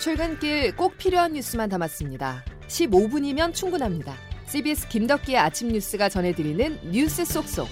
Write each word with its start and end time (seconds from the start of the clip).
출근길 0.00 0.74
꼭 0.76 0.96
필요한 0.96 1.34
뉴스만 1.34 1.68
담았습니다. 1.68 2.42
15분이면 2.68 3.52
충분합니다. 3.52 4.14
CBS 4.46 4.88
김덕기의 4.88 5.36
아침 5.36 5.68
뉴스가 5.68 6.08
전해드리는 6.08 6.90
뉴스 6.90 7.22
속속. 7.26 7.68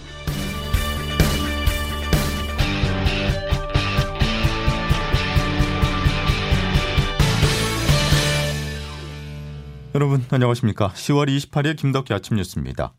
여러분 9.95 10.23
안녕하십니까? 10.29 10.89
10월 10.91 11.35
28일 11.35 11.77
김덕기 11.79 12.13
아침 12.13 12.37
뉴스입니다. 12.37 12.93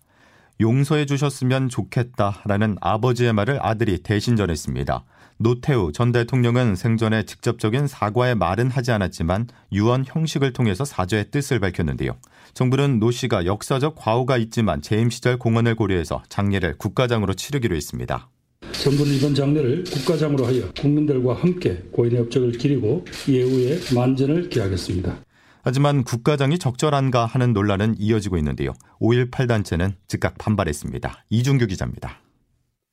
용서해 0.60 1.06
주셨으면 1.06 1.70
좋겠다라는 1.70 2.78
아버지의 2.82 3.34
말을 3.34 3.60
아들이 3.62 4.02
대신 4.02 4.36
전했습니다. 4.36 5.06
노태우 5.42 5.94
전 5.94 6.12
대통령은 6.12 6.76
생전에 6.76 7.24
직접적인 7.24 7.88
사과의 7.88 8.36
말은 8.36 8.70
하지 8.70 8.92
않았지만 8.92 9.48
유언 9.72 10.04
형식을 10.06 10.52
통해서 10.52 10.84
사죄의 10.84 11.32
뜻을 11.32 11.62
밝혔는데요. 11.62 12.18
정부는 12.54 13.00
노 13.00 13.10
씨가 13.10 13.46
역사적 13.46 13.96
과오가 13.96 14.36
있지만 14.36 14.82
재임 14.82 15.10
시절 15.10 15.40
공헌을 15.40 15.76
고려해서 15.76 16.24
장례를 16.28 16.78
국가장으로 16.78 17.36
치르기로 17.36 17.74
했습니다. 17.74 18.28
정부는 18.74 19.14
이번 19.14 19.34
장례를 19.34 19.86
국가장으로 19.86 20.46
하여 20.46 20.74
국민들과 20.74 21.36
함께 21.36 21.84
고인의 21.94 22.20
업적을 22.24 22.52
기리고 22.52 23.06
예우에 23.30 23.80
만전을 23.96 24.50
기하겠습니다. 24.50 25.24
하지만 25.62 26.04
국가장이 26.04 26.60
적절한가 26.60 27.26
하는 27.26 27.54
논란은 27.54 27.96
이어지고 27.98 28.38
있는데요. 28.40 28.74
5.18 29.00 29.48
단체는 29.48 29.94
즉각 30.08 30.38
반발했습니다. 30.38 31.24
이준규 31.30 31.68
기자입니다. 31.68 32.20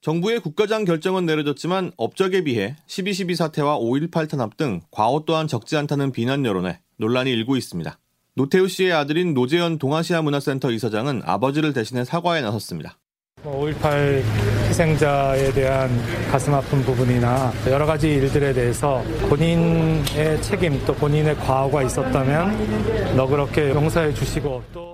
정부의 0.06 0.38
국가장 0.38 0.84
결정은 0.84 1.26
내려졌지만 1.26 1.90
업적에 1.96 2.44
비해 2.44 2.76
12.12 2.86 3.34
사태와 3.34 3.76
5.18 3.76 4.30
탄압 4.30 4.56
등 4.56 4.80
과오 4.92 5.24
또한 5.24 5.48
적지 5.48 5.76
않다는 5.76 6.12
비난 6.12 6.44
여론에 6.44 6.78
논란이 6.98 7.32
일고 7.32 7.56
있습니다. 7.56 7.98
노태우 8.36 8.68
씨의 8.68 8.92
아들인 8.92 9.34
노재현 9.34 9.78
동아시아 9.78 10.22
문화센터 10.22 10.70
이사장은 10.70 11.22
아버지를 11.24 11.72
대신해 11.72 12.04
사과에 12.04 12.40
나섰습니다. 12.40 13.00
5.18 13.42 14.22
희생자에 14.68 15.52
대한 15.52 15.90
가슴 16.30 16.54
아픈 16.54 16.82
부분이나 16.82 17.52
여러 17.66 17.84
가지 17.84 18.06
일들에 18.06 18.52
대해서 18.52 19.02
본인의 19.28 20.40
책임 20.40 20.80
또 20.86 20.94
본인의 20.94 21.34
과오가 21.38 21.82
있었다면 21.82 23.16
너그럽게 23.16 23.70
용서해 23.70 24.14
주시고 24.14 24.62
또 24.72 24.85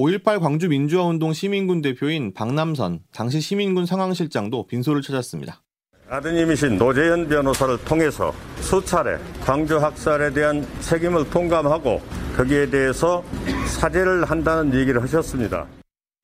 5.18 0.00 0.40
광주 0.40 0.66
민주화운동 0.70 1.34
시민군 1.34 1.82
대표인 1.82 2.32
박남선 2.32 3.00
당시 3.12 3.42
시민군 3.42 3.84
상황실장도 3.84 4.66
빈소를 4.66 5.02
찾았습니다. 5.02 5.62
아드님이신 6.08 6.78
노재현 6.78 7.28
변호사를 7.28 7.76
통해서 7.84 8.32
수차례 8.60 9.18
광주 9.44 9.76
학살에 9.76 10.32
대한 10.32 10.66
책임을 10.80 11.28
통감하고 11.28 12.00
거기에 12.34 12.70
대해서 12.70 13.22
사죄를 13.66 14.24
한다는 14.24 14.72
얘기를 14.72 15.02
하셨습니다. 15.02 15.66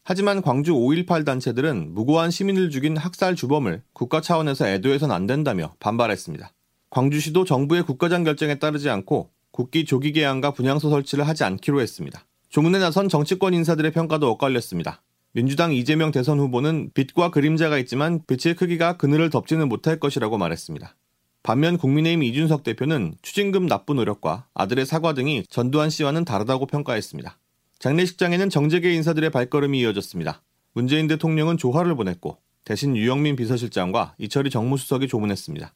하지만 0.05 0.41
광주 0.41 0.73
5.18 0.73 1.27
단체들은 1.27 1.93
무고한 1.93 2.31
시민을 2.31 2.71
죽인 2.71 2.97
학살 2.97 3.35
주범을 3.35 3.83
국가 3.93 4.23
차원에서 4.23 4.69
애도해선 4.69 5.11
안 5.11 5.27
된다며 5.27 5.75
반발했습니다. 5.81 6.51
광주시도 6.89 7.45
정부의 7.45 7.83
국가장 7.83 8.25
결정에 8.25 8.59
따르지 8.59 8.89
않고 8.89 9.29
국기 9.51 9.85
조기 9.85 10.13
개항과 10.13 10.53
분향소 10.53 10.89
설치를 10.89 11.29
하지 11.29 11.45
않기로 11.45 11.83
했습니다. 11.83 12.26
조문에 12.48 12.78
나선 12.78 13.08
정치권 13.08 13.55
인사들의 13.55 13.92
평가도 13.92 14.28
엇갈렸습니다. 14.30 15.02
민주당 15.33 15.75
이재명 15.75 16.12
대선 16.12 16.39
후보는 16.39 16.91
빛과 16.94 17.30
그림자가 17.30 17.77
있지만 17.78 18.22
빛의 18.27 18.55
크기가 18.55 18.97
그늘을 18.97 19.28
덮지는 19.30 19.69
못할 19.69 20.00
것이라고 20.00 20.39
말했습니다. 20.39 20.97
반면 21.42 21.77
국민의힘 21.77 22.22
이준석 22.22 22.64
대표는 22.64 23.14
추징금 23.22 23.67
납부 23.67 23.94
노력과 23.94 24.47
아들의 24.55 24.86
사과 24.86 25.12
등이 25.12 25.44
전두환 25.48 25.91
씨와는 25.91 26.24
다르다고 26.24 26.67
평가했습니다. 26.67 27.39
장례식장에는 27.78 28.48
정·재계 28.48 28.92
인사들의 28.95 29.30
발걸음이 29.30 29.79
이어졌습니다. 29.80 30.42
문재인 30.73 31.06
대통령은 31.06 31.58
조화를 31.58 31.95
보냈고 31.95 32.39
대신 32.64 32.96
유영민 32.96 33.36
비서실장과 33.36 34.14
이철희 34.18 34.51
정무수석이 34.51 35.06
조문했습니다. 35.08 35.73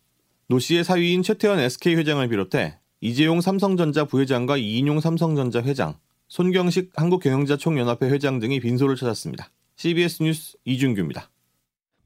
노 0.48 0.58
씨의 0.58 0.82
사위인 0.82 1.22
최태원 1.22 1.60
SK 1.60 1.94
회장을 1.94 2.26
비롯해 2.28 2.78
이재용 3.00 3.40
삼성전자 3.40 4.04
부회장과 4.04 4.56
이인용 4.56 5.00
삼성전자 5.00 5.62
회장, 5.62 5.94
손경식 6.30 6.92
한국경영자총연합회 6.94 8.08
회장 8.08 8.38
등이 8.38 8.60
빈소를 8.60 8.94
찾았습니다. 8.96 9.50
CBS 9.76 10.22
뉴스 10.22 10.56
이준규입니다. 10.64 11.28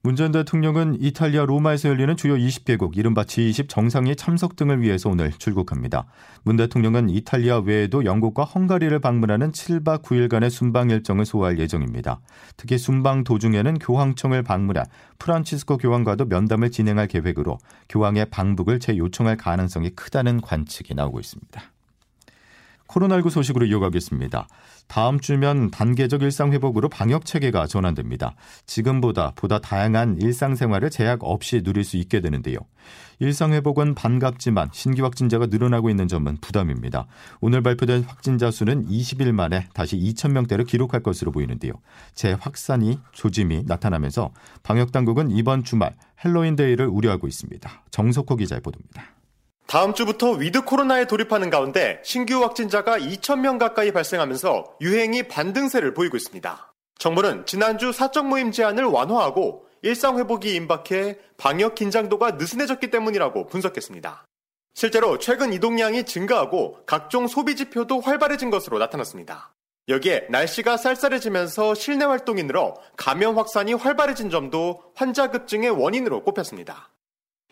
문 0.02 0.16
전 0.16 0.32
대통령은 0.32 0.98
이탈리아 1.00 1.44
로마에서 1.44 1.88
열리는 1.88 2.14
주요 2.16 2.34
20개국 2.34 2.96
이른바 2.96 3.22
G20 3.22 3.68
정상회 3.68 4.14
참석 4.14 4.56
등을 4.56 4.82
위해서 4.82 5.08
오늘 5.10 5.30
출국합니다. 5.32 6.06
문 6.42 6.56
대통령은 6.56 7.08
이탈리아 7.10 7.58
외에도 7.58 8.04
영국과 8.04 8.44
헝가리를 8.44 8.98
방문하는 8.98 9.52
7박 9.52 10.02
9일간의 10.02 10.50
순방 10.50 10.91
일정을 10.91 11.24
소화할 11.24 11.58
예정입니다. 11.58 12.20
특히 12.56 12.78
순방 12.78 13.24
도중에는 13.24 13.78
교황청을 13.78 14.42
방문한 14.42 14.84
프란치스코 15.18 15.78
교황과도 15.78 16.26
면담을 16.26 16.70
진행할 16.70 17.08
계획으로 17.08 17.58
교황의 17.88 18.26
방북을 18.30 18.80
재요청할 18.80 19.36
가능성이 19.36 19.91
크다는 19.91 20.41
관측이 20.41 20.94
나오고 20.94 21.20
있습니다. 21.20 21.73
코로나19 22.89 23.31
소식으로 23.31 23.67
이어가겠습니다. 23.67 24.47
다음 24.87 25.19
주면 25.19 25.71
단계적 25.71 26.22
일상 26.22 26.53
회복으로 26.53 26.89
방역 26.89 27.25
체계가 27.25 27.67
전환됩니다. 27.67 28.34
지금보다 28.67 29.33
보다 29.34 29.59
다양한 29.59 30.19
일상생활을 30.21 30.91
제약 30.91 31.25
없이 31.25 31.62
누릴 31.62 31.84
수 31.84 31.97
있게 31.97 32.21
되는데요. 32.21 32.59
일상 33.19 33.53
회복은 33.53 33.95
반갑지만 33.95 34.69
신규 34.72 35.05
확진자가 35.05 35.47
늘어나고 35.47 35.89
있는 35.89 36.09
점은 36.09 36.37
부담입니다. 36.41 37.06
오늘 37.41 37.62
발표된 37.62 38.03
확진자 38.03 38.50
수는 38.50 38.87
20일 38.87 39.33
만에 39.33 39.69
다시 39.72 39.97
2,000명대를 39.97 40.66
기록할 40.66 41.03
것으로 41.03 41.33
보이는데요. 41.33 41.72
재확산이 42.15 42.99
조짐이 43.12 43.65
나타나면서 43.66 44.33
방역 44.62 44.93
당국은 44.93 45.31
이번 45.31 45.65
주말 45.65 45.95
헬로윈 46.25 46.56
데이를 46.56 46.87
우려하고 46.87 47.27
있습니다. 47.27 47.84
정석호 47.91 48.37
기자의 48.37 48.61
보도입니다. 48.61 49.15
다음 49.66 49.94
주부터 49.94 50.32
위드 50.32 50.62
코로나에 50.64 51.06
돌입하는 51.06 51.50
가운데 51.50 52.00
신규 52.04 52.42
확진자가 52.42 52.98
2,000명 52.98 53.58
가까이 53.58 53.92
발생하면서 53.92 54.76
유행이 54.80 55.28
반등세를 55.28 55.94
보이고 55.94 56.16
있습니다. 56.16 56.72
정부는 56.98 57.47
지난주 57.47 57.92
사적 57.92 58.26
모임 58.26 58.53
제한을 58.53 58.84
완화하고 58.84 59.66
일상 59.82 60.19
회복이 60.19 60.54
임박해 60.54 61.19
방역 61.36 61.74
긴장도가 61.74 62.32
느슨해졌기 62.32 62.91
때문이라고 62.91 63.47
분석했습니다. 63.47 64.24
실제로 64.74 65.19
최근 65.19 65.53
이동량이 65.53 66.04
증가하고 66.04 66.78
각종 66.86 67.26
소비 67.26 67.54
지표도 67.54 68.00
활발해진 68.00 68.50
것으로 68.50 68.78
나타났습니다. 68.78 69.53
여기에 69.88 70.28
날씨가 70.30 70.78
쌀쌀해지면서 70.78 71.74
실내 71.74 72.06
활동이 72.06 72.42
늘어 72.44 72.74
감염 72.97 73.36
확산이 73.36 73.74
활발해진 73.74 74.30
점도 74.30 74.82
환자 74.94 75.30
급증의 75.30 75.70
원인으로 75.70 76.24
꼽혔습니다. 76.24 76.94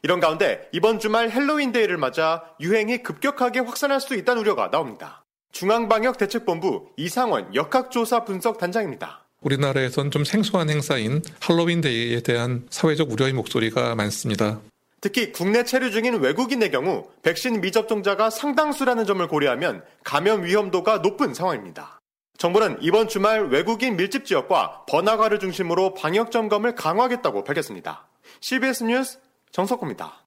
이런 0.05 0.19
가운데 0.19 0.69
이번 0.73 0.99
주말 0.99 1.31
헬로윈 1.31 1.71
데이를 1.71 1.97
맞아 1.97 2.43
유행이 2.59 3.05
급격하게 3.05 3.61
확산할 3.61 4.01
수 4.01 4.17
있다는 4.17 4.43
우려가 4.43 4.69
나옵니다. 4.69 5.25
중앙방역대책본부 5.53 6.89
이상원 6.97 7.55
역학조사 7.55 8.25
분석 8.25 8.59
단장입니다. 8.59 9.29
우리나라에선 9.43 10.11
좀 10.11 10.25
생소한 10.25 10.71
행사인 10.71 11.23
할로윈 11.41 11.83
데이에 11.83 12.21
대한 12.21 12.67
사회적 12.71 13.13
우려의 13.13 13.33
목소리가 13.33 13.95
많습니다. 13.95 14.61
특히 15.01 15.31
국내 15.31 15.65
체류 15.65 15.93
중인 15.93 16.21
외국인의 16.21 16.71
경우 16.73 17.09
백신 17.23 17.61
미접종자가 17.61 18.31
상당수라는 18.31 19.05
점을 19.05 19.27
고려하면 19.27 19.85
감염 20.03 20.45
위험도가 20.45 20.99
높은 20.99 21.35
상황입니다. 21.35 22.01
정부는 22.39 22.79
이번 22.81 23.07
주말 23.07 23.49
외국인 23.49 23.97
밀집 23.97 24.25
지역과 24.25 24.87
번화가를 24.89 25.39
중심으로 25.39 25.95
방역 25.95 26.33
점검을 26.33 26.75
강화하겠다고 26.75 27.45
밝혔습니다. 27.45 28.09
CBS 28.41 28.85
뉴스 28.85 29.19
정석호입니다. 29.53 30.23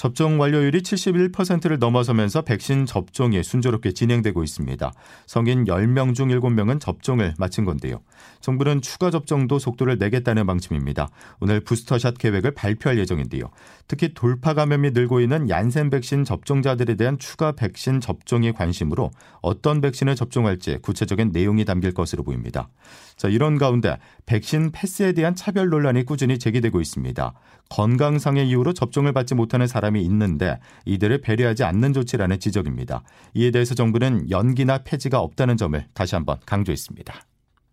접종 0.00 0.40
완료율이 0.40 0.80
71%를 0.80 1.78
넘어서면서 1.78 2.40
백신 2.40 2.86
접종이 2.86 3.42
순조롭게 3.42 3.92
진행되고 3.92 4.42
있습니다. 4.42 4.92
성인 5.26 5.64
10명 5.66 6.14
중 6.14 6.28
7명은 6.28 6.80
접종을 6.80 7.34
마친 7.36 7.66
건데요. 7.66 8.00
정부는 8.40 8.80
추가 8.80 9.10
접종도 9.10 9.58
속도를 9.58 9.98
내겠다는 9.98 10.46
방침입니다. 10.46 11.10
오늘 11.40 11.60
부스터샷 11.60 12.16
계획을 12.16 12.52
발표할 12.52 12.98
예정인데요. 12.98 13.50
특히 13.88 14.14
돌파 14.14 14.54
감염이 14.54 14.92
늘고 14.92 15.20
있는 15.20 15.50
얀센 15.50 15.90
백신 15.90 16.24
접종자들에 16.24 16.94
대한 16.94 17.18
추가 17.18 17.52
백신 17.52 18.00
접종이 18.00 18.52
관심으로 18.52 19.10
어떤 19.42 19.82
백신을 19.82 20.14
접종할지 20.14 20.78
구체적인 20.80 21.32
내용이 21.32 21.66
담길 21.66 21.92
것으로 21.92 22.22
보입니다. 22.22 22.70
자, 23.18 23.28
이런 23.28 23.58
가운데 23.58 23.98
백신 24.24 24.72
패스에 24.72 25.12
대한 25.12 25.34
차별 25.34 25.68
논란이 25.68 26.06
꾸준히 26.06 26.38
제기되고 26.38 26.80
있습니다. 26.80 27.34
건강상의 27.70 28.48
이유로 28.48 28.74
접종을 28.74 29.12
받지 29.12 29.34
못하는 29.34 29.66
사람이 29.66 30.02
있는데 30.02 30.58
이들을 30.84 31.22
배려하지 31.22 31.64
않는 31.64 31.94
조치라는 31.94 32.38
지적입니다. 32.38 33.02
이에 33.34 33.50
대해서 33.50 33.74
정부는 33.74 34.28
연기나 34.30 34.78
폐지가 34.78 35.20
없다는 35.20 35.56
점을 35.56 35.82
다시 35.94 36.14
한번 36.14 36.36
강조했습니다. 36.44 37.14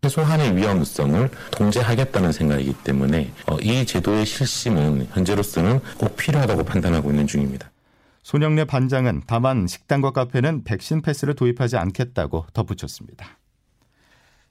최소한의 0.04 0.56
위험성을 0.56 1.30
통제하겠다는 1.52 2.32
생각이기 2.32 2.74
때문에 2.84 3.32
이 3.62 3.86
제도의 3.86 4.26
실심은 4.26 5.08
현재로서는 5.12 5.80
꼭 5.98 6.16
필요하다고 6.16 6.64
판단하고 6.64 7.10
있는 7.10 7.26
중입니다. 7.26 7.72
손영래 8.22 8.66
반장은 8.66 9.24
다만 9.26 9.68
식당과 9.68 10.12
카페는 10.12 10.64
백신 10.66 11.02
패스를 11.02 11.34
도입하지 11.34 11.78
않겠다고 11.78 12.46
덧붙였습니다. 12.54 13.40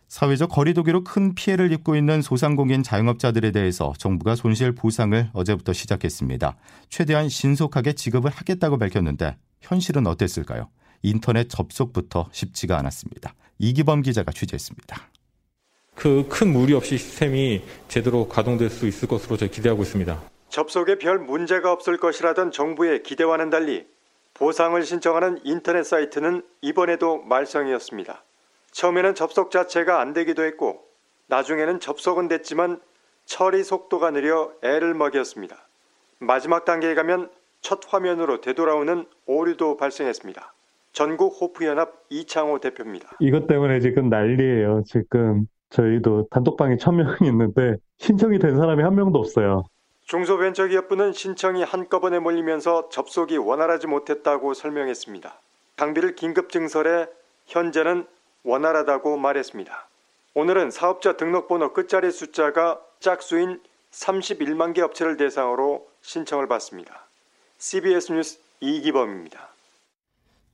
사회적 0.08 0.50
거리두기로 0.50 1.05
큰 1.05 1.35
피해를 1.35 1.73
입고 1.73 1.97
있는 1.97 2.23
소상공인 2.23 2.82
자영업자들에 2.82 3.50
대해서 3.50 3.93
정부가 3.99 4.37
손실 4.37 4.73
보상을 4.73 5.31
어제부터 5.32 5.73
시작했습니다. 5.73 6.56
최대한 6.88 7.29
신속하게 7.29 7.94
지급을 7.94 8.31
하겠다고 8.31 8.79
밝혔는데 8.79 9.37
현실은 9.61 10.06
어땠을까요? 10.06 10.69
인터넷 11.03 11.49
접속부터 11.49 12.29
쉽지가 12.32 12.79
않았습니다. 12.79 13.35
이기범 13.58 14.03
기자가 14.03 14.32
취재했습니다. 14.32 15.11
그 15.94 16.25
큰 16.29 16.53
무리 16.53 16.75
없이 16.75 16.99
시스템이 16.99 17.62
제대로 17.88 18.29
가동될 18.29 18.69
수 18.70 18.87
있을 18.87 19.08
것으로 19.08 19.37
저희 19.37 19.50
기대하고 19.50 19.82
있습니다. 19.82 20.20
접속에 20.50 20.99
별 20.99 21.19
문제가 21.19 21.73
없을 21.73 21.97
것이라던 21.97 22.53
정부의 22.53 23.03
기대와는 23.03 23.50
달리 23.50 23.87
보상을 24.35 24.81
신청하는 24.82 25.41
인터넷 25.44 25.85
사이트는 25.85 26.43
이번에도 26.61 27.23
말썽이었습니다. 27.23 28.25
처음에는 28.76 29.14
접속 29.14 29.50
자체가 29.50 30.00
안 30.00 30.12
되기도 30.12 30.44
했고 30.44 30.84
나중에는 31.28 31.81
접속은 31.81 32.28
됐지만 32.28 32.78
처리 33.25 33.64
속도가 33.64 34.11
느려 34.11 34.52
애를 34.62 34.93
먹였습니다. 34.93 35.56
마지막 36.19 36.67
단계에 36.67 36.94
가면 36.94 37.31
첫 37.62 37.81
화면으로 37.88 38.43
되돌아오는 38.43 39.06
오류도 39.25 39.78
발생했습니다. 39.78 40.52
전국 40.93 41.40
호프연합 41.40 41.94
이창호 42.11 42.61
대표입니다. 42.61 43.17
이것 43.19 43.46
때문에 43.46 43.81
지금 43.81 44.11
난리예요. 44.11 44.82
지금 44.87 45.46
저희도 45.70 46.29
단톡방에 46.31 46.76
천 46.76 46.96
명이 46.96 47.17
있는데 47.22 47.76
신청이 47.96 48.38
된 48.38 48.56
사람이 48.56 48.82
한 48.82 48.94
명도 48.94 49.19
없어요. 49.19 49.64
중소벤처기업부는 50.02 51.14
신청이 51.14 51.62
한꺼번에 51.62 52.19
몰리면서 52.19 52.90
접속이 52.90 53.38
원활하지 53.38 53.87
못했다고 53.87 54.52
설명했습니다. 54.52 55.40
강비를 55.76 56.14
긴급 56.14 56.50
증설해 56.50 57.06
현재는 57.46 58.06
원활하다고 58.46 59.16
말했습니다. 59.19 59.88
오늘은 60.34 60.70
사업자 60.70 61.16
등록번호 61.16 61.72
끝자리 61.72 62.10
숫자가 62.10 62.81
짝수인 63.00 63.60
31만 63.90 64.72
개 64.72 64.82
업체를 64.82 65.16
대상으로 65.16 65.87
신청을 66.00 66.46
받습니다. 66.46 67.06
CBS 67.58 68.12
뉴스 68.12 68.38
이기범입니다. 68.60 69.48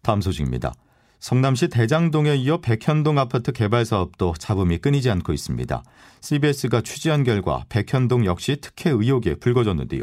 다음 0.02 0.20
소식입니다. 0.20 0.72
성남시 1.20 1.68
대장동에 1.68 2.34
이어 2.34 2.58
백현동 2.58 3.18
아파트 3.18 3.52
개발 3.52 3.84
사업도 3.84 4.34
잡음이 4.38 4.78
끊이지 4.78 5.10
않고 5.10 5.32
있습니다. 5.32 5.82
CBS가 6.20 6.80
취재한 6.80 7.22
결과 7.22 7.64
백현동 7.68 8.24
역시 8.24 8.56
특혜 8.60 8.90
의혹이 8.90 9.36
불거졌는데요. 9.36 10.02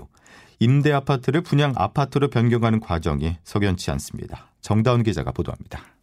임대 0.59 0.91
아파트를 0.91 1.41
분양 1.41 1.73
아파트로 1.75 2.29
변경하는 2.29 2.79
과정이 2.79 3.37
석연치 3.43 3.91
않습니다. 3.91 4.51
정다운 4.61 5.03
기자가 5.03 5.31
보도합니다. 5.31 5.98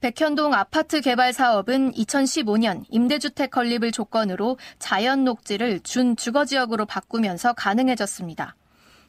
백현동 0.00 0.54
아파트 0.54 1.00
개발 1.00 1.32
사업은 1.32 1.92
2015년 1.92 2.84
임대주택 2.88 3.50
건립을 3.50 3.90
조건으로 3.90 4.56
자연 4.78 5.24
녹지를 5.24 5.80
준 5.80 6.14
주거 6.14 6.44
지역으로 6.44 6.86
바꾸면서 6.86 7.52
가능해졌습니다. 7.54 8.54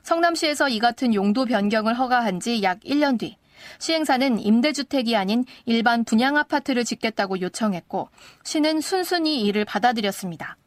성남시에서 0.02 0.70
이 0.70 0.80
같은 0.80 1.14
용도 1.14 1.46
변경을 1.46 1.94
허가한 1.94 2.40
지 2.40 2.64
약 2.64 2.80
1년 2.80 3.20
뒤 3.20 3.38
시행사는 3.78 4.40
임대주택이 4.40 5.16
아닌 5.16 5.46
일반 5.66 6.04
분양 6.04 6.38
아파트를 6.38 6.84
짓겠다고 6.86 7.40
요청했고 7.42 8.10
시는 8.44 8.82
순순히 8.82 9.42
이를 9.44 9.66
받아들였습니다. 9.66 10.58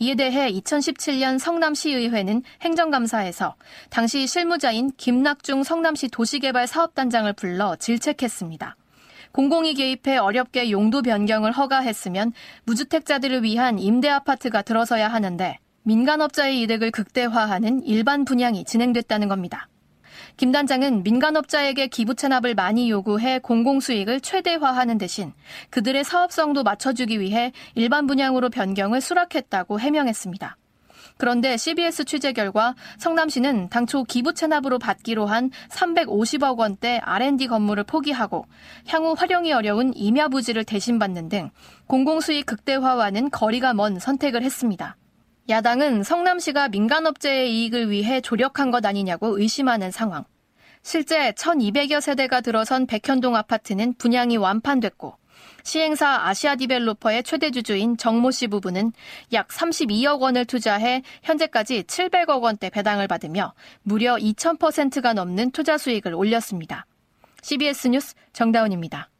이에 0.00 0.16
대해 0.16 0.50
2017년 0.50 1.38
성남시의회는 1.38 2.42
행정감사에서 2.62 3.54
당시 3.90 4.26
실무자인 4.26 4.90
김낙중 4.96 5.62
성남시 5.62 6.08
도시개발 6.08 6.66
사업단장을 6.66 7.32
불러 7.34 7.76
질책했습니다. 7.76 8.76
공공이 9.32 9.74
개입해 9.74 10.18
어렵게 10.18 10.70
용도 10.70 11.02
변경을 11.02 11.52
허가했으면 11.52 12.32
무주택자들을 12.64 13.42
위한 13.42 13.78
임대 13.78 14.08
아파트가 14.08 14.62
들어서야 14.62 15.08
하는데 15.08 15.58
민간업자의 15.84 16.60
이득을 16.62 16.90
극대화하는 16.90 17.82
일반 17.84 18.24
분양이 18.24 18.64
진행됐다는 18.64 19.28
겁니다. 19.28 19.68
김 20.36 20.52
단장은 20.52 21.02
민간업자에게 21.02 21.88
기부 21.88 22.14
체납을 22.14 22.54
많이 22.54 22.90
요구해 22.90 23.38
공공수익을 23.38 24.20
최대화하는 24.20 24.98
대신 24.98 25.32
그들의 25.70 26.04
사업성도 26.04 26.62
맞춰주기 26.62 27.20
위해 27.20 27.52
일반 27.74 28.06
분양으로 28.06 28.50
변경을 28.50 29.00
수락했다고 29.00 29.80
해명했습니다. 29.80 30.56
그런데 31.16 31.56
CBS 31.56 32.04
취재 32.04 32.32
결과 32.32 32.74
성남시는 32.98 33.68
당초 33.68 34.04
기부 34.04 34.34
체납으로 34.34 34.78
받기로 34.78 35.26
한 35.26 35.50
350억 35.70 36.58
원대 36.58 36.98
R&D 37.02 37.46
건물을 37.46 37.84
포기하고 37.84 38.46
향후 38.88 39.14
활용이 39.16 39.52
어려운 39.52 39.92
임야 39.94 40.28
부지를 40.28 40.64
대신 40.64 40.98
받는 40.98 41.28
등 41.28 41.50
공공수익 41.86 42.46
극대화와는 42.46 43.30
거리가 43.30 43.74
먼 43.74 43.98
선택을 43.98 44.42
했습니다. 44.42 44.96
야당은 45.48 46.04
성남시가 46.04 46.68
민간업체의 46.68 47.52
이익을 47.52 47.90
위해 47.90 48.20
조력한 48.20 48.70
것 48.70 48.84
아니냐고 48.86 49.38
의심하는 49.38 49.90
상황. 49.90 50.24
실제 50.82 51.32
1200여 51.32 52.00
세대가 52.00 52.40
들어선 52.40 52.86
백현동 52.86 53.36
아파트는 53.36 53.94
분양이 53.98 54.36
완판됐고 54.36 55.16
시행사 55.64 56.26
아시아 56.26 56.56
디벨로퍼의 56.56 57.22
최대 57.22 57.50
주주인 57.50 57.96
정모 57.96 58.30
씨 58.30 58.48
부부는 58.48 58.92
약 59.32 59.48
32억 59.48 60.20
원을 60.20 60.44
투자해 60.44 61.02
현재까지 61.22 61.84
700억 61.84 62.42
원대 62.42 62.70
배당을 62.70 63.08
받으며 63.08 63.54
무려 63.82 64.16
2000%가 64.16 65.12
넘는 65.12 65.50
투자 65.52 65.78
수익을 65.78 66.14
올렸습니다. 66.14 66.86
CBS 67.42 67.88
뉴스 67.88 68.14
정다운입니다. 68.32 69.10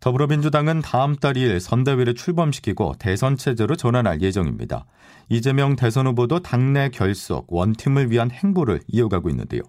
더불어민주당은 0.00 0.82
다음 0.82 1.14
달 1.14 1.34
2일 1.34 1.60
선대위를 1.60 2.14
출범시키고 2.14 2.94
대선 2.98 3.36
체제로 3.36 3.76
전환할 3.76 4.20
예정입니다. 4.20 4.84
이재명 5.28 5.76
대선 5.76 6.08
후보도 6.08 6.40
당내 6.40 6.88
결속, 6.88 7.46
원팀을 7.48 8.10
위한 8.10 8.30
행보를 8.32 8.80
이어가고 8.88 9.30
있는데요. 9.30 9.62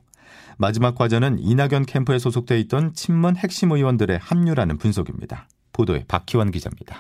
마지막 0.58 0.96
과제는 0.96 1.38
이낙연 1.40 1.86
캠프에 1.86 2.18
소속돼 2.18 2.60
있던 2.62 2.94
친문 2.96 3.36
핵심 3.36 3.72
의원들의 3.72 4.18
합류라는 4.18 4.78
분석입니다. 4.78 5.48
보도에 5.74 6.06
박희원 6.08 6.52
기자입니다. 6.52 6.98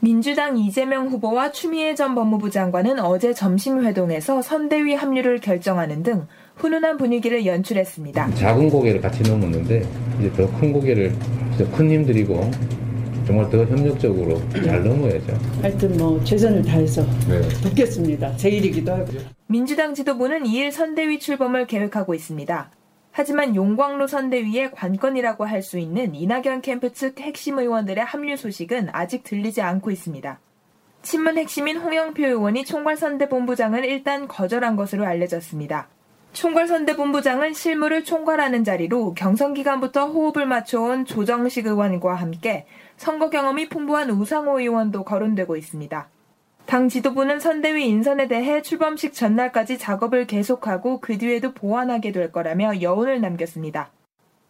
민주당 0.00 0.58
이재명 0.58 1.08
후보와 1.08 1.50
추미애 1.52 1.94
전 1.94 2.14
법무부 2.14 2.50
장관은 2.50 2.98
어제 3.00 3.32
점심 3.32 3.84
회동에서 3.84 4.42
선대위 4.42 4.94
합류를 4.94 5.38
결정하는 5.40 6.02
등 6.02 6.26
훈훈한 6.56 6.98
분위기를 6.98 7.46
연출했습니다. 7.46 8.34
작은 8.34 8.68
고개를 8.68 9.00
같이 9.00 9.22
넘었는데 9.22 9.82
이제 10.18 10.32
더 10.32 10.46
큰 10.58 10.72
고개를 10.72 11.14
큰 11.74 11.90
힘들이고 11.90 12.50
정말 13.26 13.48
더 13.48 13.64
협력적으로 13.64 14.38
잘 14.52 14.84
넘어야죠. 14.84 15.38
하여튼 15.62 15.96
뭐 15.96 16.22
최선을 16.24 16.62
다해서 16.62 17.02
네. 17.26 17.40
돕겠습니다. 17.62 18.36
제 18.36 18.50
일이기도 18.50 18.92
하고요. 18.92 19.20
민주당 19.46 19.94
지도부는 19.94 20.42
2일 20.42 20.70
선대위 20.70 21.18
출범을 21.18 21.66
계획하고 21.66 22.12
있습니다. 22.14 22.70
하지만 23.16 23.54
용광로 23.54 24.08
선대위의 24.08 24.72
관건이라고 24.72 25.44
할 25.44 25.62
수 25.62 25.78
있는 25.78 26.16
이낙연 26.16 26.62
캠프 26.62 26.92
측 26.92 27.20
핵심 27.20 27.60
의원들의 27.60 28.04
합류 28.04 28.36
소식은 28.36 28.88
아직 28.92 29.22
들리지 29.22 29.62
않고 29.62 29.92
있습니다. 29.92 30.40
친문 31.02 31.38
핵심인 31.38 31.76
홍영표 31.78 32.26
의원이 32.26 32.64
총괄선대본부장을 32.64 33.84
일단 33.84 34.26
거절한 34.26 34.74
것으로 34.74 35.06
알려졌습니다. 35.06 35.88
총괄선대본부장은 36.32 37.54
실무를 37.54 38.02
총괄하는 38.02 38.64
자리로 38.64 39.14
경선 39.14 39.54
기간부터 39.54 40.08
호흡을 40.08 40.44
맞춰온 40.44 41.04
조정식 41.04 41.66
의원과 41.66 42.14
함께 42.14 42.66
선거 42.96 43.30
경험이 43.30 43.68
풍부한 43.68 44.10
우상호 44.10 44.58
의원도 44.58 45.04
거론되고 45.04 45.56
있습니다. 45.56 46.08
당 46.66 46.88
지도부는 46.88 47.40
선대위 47.40 47.86
인선에 47.86 48.26
대해 48.26 48.62
출범식 48.62 49.14
전날까지 49.14 49.78
작업을 49.78 50.26
계속하고 50.26 51.00
그 51.00 51.18
뒤에도 51.18 51.52
보완하게 51.52 52.10
될 52.10 52.32
거라며 52.32 52.80
여운을 52.80 53.20
남겼습니다. 53.20 53.90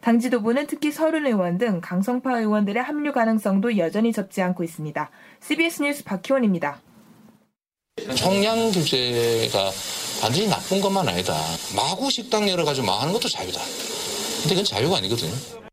당 0.01 0.19
지도부는 0.19 0.67
특히 0.67 0.91
서른 0.91 1.25
의원 1.25 1.57
등 1.57 1.81
강성파 1.81 2.39
의원들의 2.39 2.81
합류 2.81 3.11
가능성도 3.11 3.77
여전히 3.77 4.13
접지 4.13 4.41
않고 4.41 4.63
있습니다. 4.63 5.09
CBS 5.41 5.81
뉴스 5.81 6.03
박희원입니다. 6.03 6.79
총량 8.15 8.71
규제가 8.71 9.71
단지 10.21 10.47
나쁜 10.47 10.79
것만 10.81 11.07
아니다. 11.07 11.33
마구 11.75 12.09
식당 12.09 12.47
열어가지고 12.47 12.85
망하는 12.85 13.13
것도 13.13 13.27
자유다. 13.27 13.59
근데 14.41 14.49
그건 14.49 14.63
자유가 14.63 14.97
아니거든요. 14.97 15.64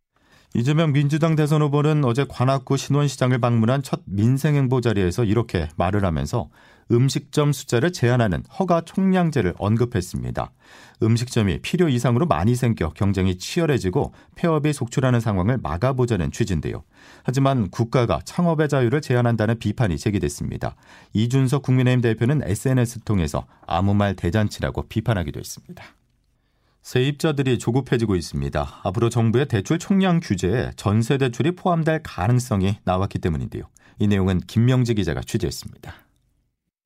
이재명 0.54 0.92
민주당 0.92 1.34
대선 1.34 1.62
후보는 1.62 2.04
어제 2.04 2.26
관악구 2.28 2.76
신원시장을 2.76 3.38
방문한 3.38 3.82
첫 3.82 4.02
민생행보 4.04 4.82
자리에서 4.82 5.24
이렇게 5.24 5.68
말을 5.76 6.04
하면서 6.04 6.50
음식점 6.90 7.52
숫자를 7.52 7.90
제한하는 7.90 8.44
허가 8.58 8.82
총량제를 8.82 9.54
언급했습니다. 9.56 10.52
음식점이 11.02 11.60
필요 11.60 11.88
이상으로 11.88 12.26
많이 12.26 12.54
생겨 12.54 12.90
경쟁이 12.90 13.38
치열해지고 13.38 14.12
폐업이 14.34 14.74
속출하는 14.74 15.20
상황을 15.20 15.58
막아보자는 15.62 16.32
취지인데요. 16.32 16.84
하지만 17.22 17.70
국가가 17.70 18.20
창업의 18.24 18.68
자유를 18.68 19.00
제한한다는 19.00 19.58
비판이 19.58 19.96
제기됐습니다. 19.96 20.76
이준석 21.14 21.62
국민의힘 21.62 22.02
대표는 22.02 22.42
SNS 22.44 23.00
통해서 23.00 23.46
아무 23.66 23.94
말 23.94 24.14
대잔치라고 24.14 24.88
비판하기도 24.88 25.40
했습니다. 25.40 25.84
세입자들이 26.82 27.58
조급해지고 27.58 28.16
있습니다. 28.16 28.80
앞으로 28.82 29.08
정부의 29.08 29.46
대출 29.46 29.78
총량 29.78 30.20
규제에 30.20 30.72
전세 30.76 31.16
대출이 31.16 31.52
포함될 31.52 32.00
가능성이 32.02 32.76
나왔기 32.84 33.20
때문인데요. 33.20 33.64
이 33.98 34.08
내용은 34.08 34.40
김명지 34.40 34.94
기자가 34.94 35.20
취재했습니다. 35.20 35.94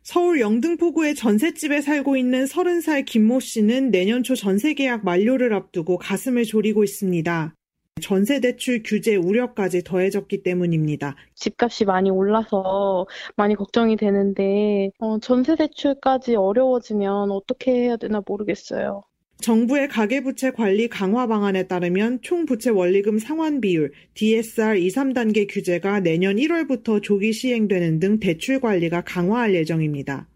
서울 0.03 0.41
영등포구의 0.41 1.17
전셋집에 1.17 1.81
살고 1.81 2.17
있는 2.17 2.45
30살 2.45 3.05
김모 3.07 3.41
씨는 3.41 3.91
내년 3.91 4.23
초 4.23 4.37
전세 4.37 4.75
계약 4.75 5.05
만료를 5.05 5.53
앞두고 5.53 5.99
가슴을 5.99 6.45
졸이고 6.45 6.85
있습니다. 6.85 7.55
전세 8.03 8.41
대출 8.41 8.83
규제 8.85 9.17
우려까지 9.17 9.83
더해졌기 9.83 10.43
때문입니다. 10.43 11.17
집값이 11.35 11.87
많이 11.87 12.11
올라서 12.11 13.07
많이 13.37 13.55
걱정이 13.55 13.97
되는데 13.97 14.91
어, 14.99 15.19
전세 15.19 15.57
대출까지 15.57 16.37
어려워지면 16.37 17.31
어떻게 17.31 17.73
해야 17.73 17.97
되나 17.97 18.23
모르겠어요. 18.25 19.03
정부의 19.41 19.89
가계부채 19.89 20.53
관리 20.53 20.89
강화 20.89 21.27
방안에 21.27 21.67
따르면 21.67 22.21
총부채 22.23 22.71
원리금 22.71 23.19
상환 23.19 23.61
비율 23.61 23.93
DSR 24.15 24.79
2, 24.79 24.89
3단계 24.89 25.47
규제가 25.49 26.01
내년 26.01 26.37
1월부터 26.37 27.03
조기 27.03 27.33
시행되는 27.33 28.01
등 28.01 28.19
대출 28.19 28.61
관리가 28.61 29.03
강화할 29.03 29.55
예정입니다. 29.55 30.29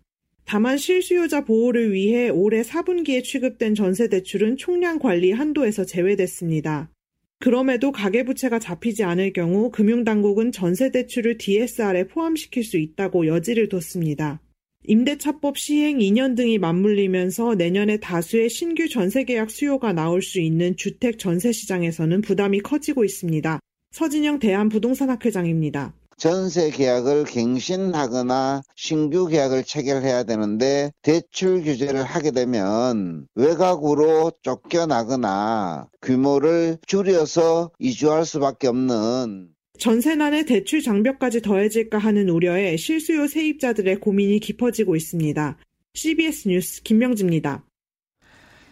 다만 0.45 0.77
실수요자 0.77 1.45
보호를 1.45 1.93
위해 1.93 2.29
올해 2.29 2.63
4분기에 2.63 3.23
취급된 3.23 3.75
전세 3.75 4.09
대출은 4.09 4.57
총량 4.57 4.99
관리 4.99 5.33
한도에서 5.33 5.85
제외됐습니다. 5.85 6.91
그럼에도 7.39 7.91
가계부채가 7.91 8.59
잡히지 8.59 9.03
않을 9.03 9.33
경우 9.33 9.71
금융당국은 9.71 10.53
전세 10.53 10.91
대출을 10.91 11.39
DSR에 11.39 12.09
포함시킬 12.09 12.65
수 12.65 12.77
있다고 12.77 13.27
여지를 13.27 13.69
뒀습니다. 13.71 14.41
임대차법 14.87 15.59
시행 15.59 15.99
2년 15.99 16.37
등이 16.37 16.57
맞물리면서 16.59 17.55
내년에 17.55 17.99
다수의 17.99 18.49
신규 18.49 18.89
전세계약 18.89 19.51
수요가 19.51 19.93
나올 19.93 20.23
수 20.23 20.41
있는 20.41 20.75
주택 20.77 21.19
전세 21.19 21.53
시장에서는 21.53 22.23
부담이 22.23 22.61
커지고 22.61 23.05
있습니다. 23.05 23.61
서진영 23.93 24.39
대한부동산학회장입니다. 24.39 25.95
전세 26.17 26.71
계약을 26.71 27.25
갱신하거나 27.25 28.63
신규 28.75 29.27
계약을 29.27 29.65
체결해야 29.65 30.25
되는데 30.25 30.93
대출 31.03 31.63
규제를 31.63 32.03
하게 32.03 32.31
되면 32.31 33.27
외곽으로 33.35 34.33
쫓겨나거나 34.43 35.89
규모를 36.03 36.79
줄여서 36.87 37.73
이주할 37.79 38.27
수밖에 38.27 38.69
없는 38.69 39.49
전세난의 39.81 40.45
대출 40.45 40.83
장벽까지 40.83 41.41
더해질까 41.41 41.99
하는 41.99 42.29
우려에 42.29 42.77
실수요 42.77 43.27
세입자들의 43.27 43.97
고민이 43.97 44.39
깊어지고 44.39 44.95
있습니다. 44.95 45.57
CBS 45.95 46.49
뉴스 46.49 46.83
김명지입니다. 46.83 47.65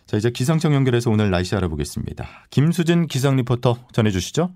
자, 0.07 0.17
이제 0.17 0.31
기상청 0.31 0.75
연결해서 0.75 1.11
오늘 1.11 1.31
날씨 1.31 1.57
알아보겠습니다. 1.57 2.47
김수진 2.50 3.07
기상 3.07 3.37
리포터 3.37 3.88
전해주시죠. 3.93 4.55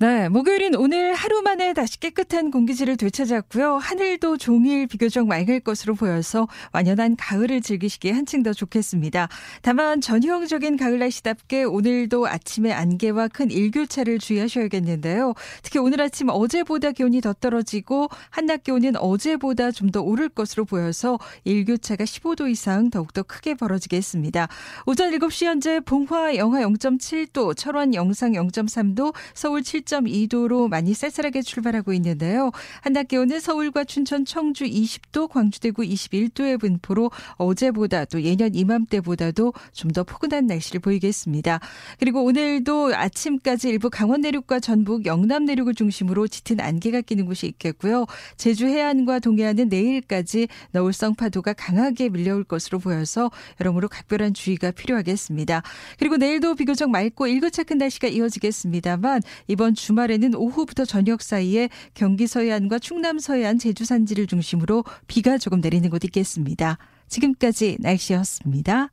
네, 0.00 0.28
목요일인 0.28 0.76
오늘 0.76 1.12
하루 1.12 1.42
만에 1.42 1.72
다시 1.72 1.98
깨끗한 1.98 2.52
공기질을 2.52 2.96
되찾았고요. 2.96 3.78
하늘도 3.78 4.36
종일 4.36 4.86
비교적 4.86 5.26
맑을 5.26 5.58
것으로 5.58 5.96
보여서 5.96 6.46
완연한 6.72 7.16
가을을 7.16 7.60
즐기시기에 7.62 8.12
한층 8.12 8.44
더 8.44 8.52
좋겠습니다. 8.52 9.28
다만 9.60 10.00
전형적인 10.00 10.76
가을 10.76 11.00
날씨답게 11.00 11.64
오늘도 11.64 12.28
아침에 12.28 12.70
안개와 12.70 13.26
큰 13.26 13.50
일교차를 13.50 14.20
주의하셔야겠는데요. 14.20 15.34
특히 15.64 15.80
오늘 15.80 16.00
아침 16.00 16.28
어제보다 16.28 16.92
기온이 16.92 17.20
더 17.20 17.32
떨어지고 17.32 18.08
한낮 18.30 18.62
기온은 18.62 18.96
어제보다 18.96 19.72
좀 19.72 19.88
더 19.90 20.02
오를 20.02 20.28
것으로 20.28 20.66
보여서 20.66 21.18
일교차가 21.44 22.04
15도 22.04 22.50
이상 22.50 22.90
더욱더 22.90 23.22
크게 23.22 23.54
벌어지겠습니다. 23.54 24.46
오전 24.84 25.10
7시 25.10 25.46
현재 25.46 25.80
봉화 25.80 26.36
영하 26.36 26.60
0.7도, 26.60 27.56
철원 27.56 27.94
영상 27.94 28.32
0.3도, 28.32 29.14
서울 29.32 29.62
7 29.62 29.87
7.2도로 29.88 30.68
많이 30.68 30.94
쌀쌀하게 30.94 31.42
출발하고 31.42 31.92
있는데요. 31.94 32.50
한낮 32.82 33.08
기온은 33.08 33.40
서울과 33.40 33.84
춘천, 33.84 34.24
청주 34.24 34.64
20도, 34.64 35.28
광주, 35.28 35.60
대구 35.60 35.82
21도의 35.82 36.60
분포로 36.60 37.10
어제보다 37.36 38.04
또 38.04 38.22
예년 38.22 38.54
이맘때보다도 38.54 39.52
좀 39.72 39.88
더 39.88 40.04
포근한 40.04 40.46
날씨를 40.46 40.80
보이겠습니다. 40.80 41.60
그리고 41.98 42.22
오늘도 42.22 42.94
아침까지 42.94 43.70
일부 43.70 43.88
강원 43.88 44.20
내륙과 44.20 44.60
전북, 44.60 45.06
영남 45.06 45.46
내륙을 45.46 45.74
중심으로 45.74 46.28
짙은 46.28 46.60
안개가 46.60 47.00
끼는 47.00 47.24
곳이 47.24 47.46
있겠고요. 47.46 48.04
제주 48.36 48.66
해안과 48.66 49.20
동해안은 49.20 49.70
내일까지 49.70 50.48
너울성 50.72 51.14
파도가 51.14 51.54
강하게 51.54 52.10
밀려올 52.10 52.44
것으로 52.44 52.78
보여서 52.80 53.30
여러모로 53.60 53.88
각별한 53.88 54.34
주의가 54.34 54.72
필요하겠습니다. 54.72 55.62
그리고 55.98 56.18
내일도 56.18 56.54
비교적 56.54 56.90
맑고 56.90 57.26
일교차 57.26 57.62
큰 57.62 57.78
날씨가 57.78 58.08
이어지겠습니다만 58.08 59.22
이번 59.46 59.74
주말에는 59.78 60.34
오후부터 60.34 60.84
저녁 60.84 61.22
사이에 61.22 61.70
경기 61.94 62.26
서해안과 62.26 62.78
충남 62.78 63.18
서해안 63.18 63.58
제주 63.58 63.84
산지를 63.84 64.26
중심으로 64.26 64.84
비가 65.06 65.38
조금 65.38 65.60
내리는 65.60 65.88
곳 65.88 66.04
있겠습니다. 66.04 66.76
지금까지 67.08 67.78
날씨였습니다. 67.80 68.90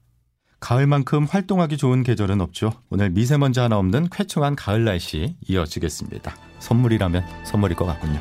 가을만큼 0.60 1.26
활동하기 1.26 1.78
좋은 1.78 2.04
계절은 2.04 2.40
없죠. 2.42 2.72
오늘 2.90 3.10
미세먼지 3.10 3.60
하나 3.60 3.78
없는 3.78 4.10
쾌청한 4.10 4.56
가을 4.56 4.84
날씨 4.86 5.36
이어지겠습니다. 5.48 6.36
선물이라면 6.60 7.24
선물일 7.46 7.76
것 7.76 7.86
같군요. 7.86 8.20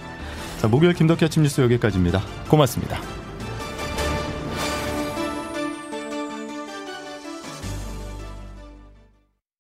자, 0.61 0.69
목요일 0.69 0.95
김덕희 0.95 1.25
아침 1.25 1.43
뉴스 1.43 1.61
여기까지입니다. 1.61 2.21
고맙습니다. 2.49 3.24